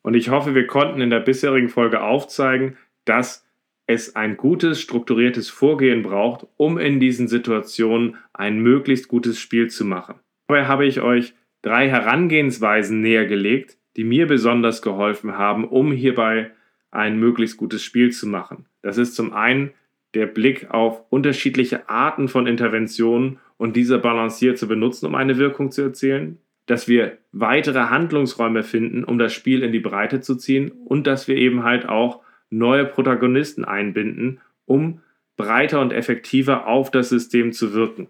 [0.05, 3.43] Und ich hoffe, wir konnten in der bisherigen Folge aufzeigen, dass
[3.87, 9.83] es ein gutes, strukturiertes Vorgehen braucht, um in diesen Situationen ein möglichst gutes Spiel zu
[9.83, 10.19] machen.
[10.47, 16.51] Dabei habe ich euch drei Herangehensweisen nähergelegt, die mir besonders geholfen haben, um hierbei
[16.91, 18.67] ein möglichst gutes Spiel zu machen.
[18.83, 19.71] Das ist zum einen
[20.13, 25.71] der Blick auf unterschiedliche Arten von Interventionen und diese balanciert zu benutzen, um eine Wirkung
[25.71, 30.71] zu erzielen dass wir weitere Handlungsräume finden, um das Spiel in die Breite zu ziehen
[30.71, 35.01] und dass wir eben halt auch neue Protagonisten einbinden, um
[35.37, 38.07] breiter und effektiver auf das System zu wirken.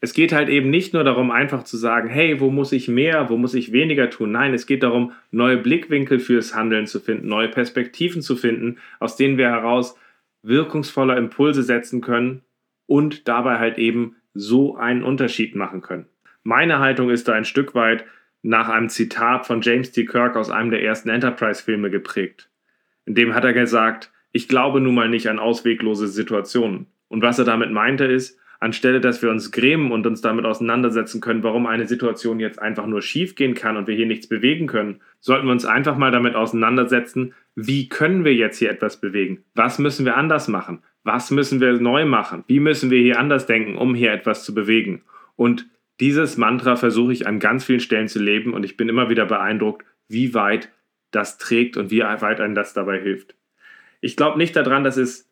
[0.00, 3.30] Es geht halt eben nicht nur darum, einfach zu sagen, hey, wo muss ich mehr,
[3.30, 4.30] wo muss ich weniger tun?
[4.30, 9.16] Nein, es geht darum, neue Blickwinkel fürs Handeln zu finden, neue Perspektiven zu finden, aus
[9.16, 9.96] denen wir heraus
[10.42, 12.42] wirkungsvoller Impulse setzen können
[12.86, 16.06] und dabei halt eben so einen Unterschied machen können.
[16.48, 18.06] Meine Haltung ist da ein Stück weit
[18.40, 20.06] nach einem Zitat von James T.
[20.06, 22.48] Kirk aus einem der ersten Enterprise-Filme geprägt.
[23.04, 26.86] In dem hat er gesagt, ich glaube nun mal nicht an ausweglose Situationen.
[27.08, 31.20] Und was er damit meinte ist, anstelle dass wir uns grämen und uns damit auseinandersetzen
[31.20, 34.68] können, warum eine Situation jetzt einfach nur schief gehen kann und wir hier nichts bewegen
[34.68, 39.44] können, sollten wir uns einfach mal damit auseinandersetzen, wie können wir jetzt hier etwas bewegen?
[39.54, 40.82] Was müssen wir anders machen?
[41.04, 42.42] Was müssen wir neu machen?
[42.46, 45.02] Wie müssen wir hier anders denken, um hier etwas zu bewegen?
[45.36, 45.66] Und
[46.00, 49.26] dieses Mantra versuche ich an ganz vielen Stellen zu leben und ich bin immer wieder
[49.26, 50.70] beeindruckt, wie weit
[51.10, 53.34] das trägt und wie weit einem das dabei hilft.
[54.00, 55.28] Ich glaube nicht daran, dass es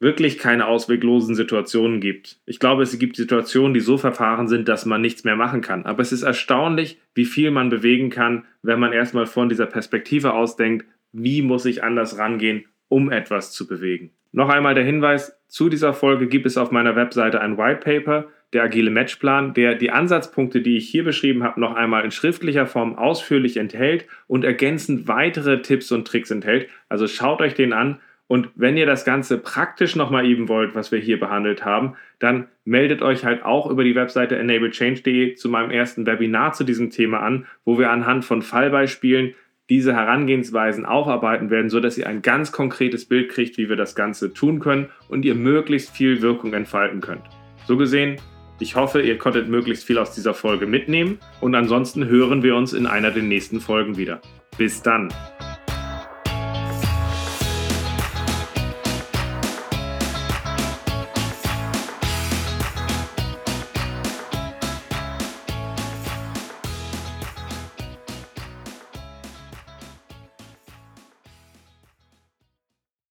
[0.00, 2.40] wirklich keine ausweglosen Situationen gibt.
[2.46, 5.86] Ich glaube, es gibt Situationen, die so verfahren sind, dass man nichts mehr machen kann.
[5.86, 10.34] Aber es ist erstaunlich, wie viel man bewegen kann, wenn man erstmal von dieser Perspektive
[10.34, 14.12] ausdenkt, wie muss ich anders rangehen, um etwas zu bewegen.
[14.30, 18.28] Noch einmal der Hinweis, zu dieser Folge gibt es auf meiner Webseite ein White Paper,
[18.52, 22.66] der agile Matchplan, der die Ansatzpunkte, die ich hier beschrieben habe, noch einmal in schriftlicher
[22.66, 26.68] Form ausführlich enthält und ergänzend weitere Tipps und Tricks enthält.
[26.88, 30.92] Also schaut euch den an und wenn ihr das Ganze praktisch nochmal üben wollt, was
[30.92, 35.70] wir hier behandelt haben, dann meldet euch halt auch über die Webseite enablechange.de zu meinem
[35.70, 39.34] ersten Webinar zu diesem Thema an, wo wir anhand von Fallbeispielen
[39.70, 44.32] diese Herangehensweisen aufarbeiten werden, sodass ihr ein ganz konkretes Bild kriegt, wie wir das Ganze
[44.32, 47.24] tun können und ihr möglichst viel Wirkung entfalten könnt.
[47.66, 48.18] So gesehen
[48.60, 52.72] ich hoffe, ihr konntet möglichst viel aus dieser Folge mitnehmen und ansonsten hören wir uns
[52.72, 54.20] in einer der nächsten Folgen wieder.
[54.56, 55.12] Bis dann!